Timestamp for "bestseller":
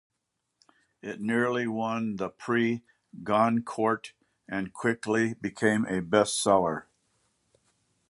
6.01-6.85